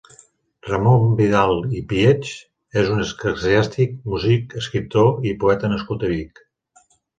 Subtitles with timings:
[0.69, 2.31] Ramon Vidal i Pietx
[2.83, 6.45] és un eclesiàstic, músic, escriptor i poeta nascut a Vic.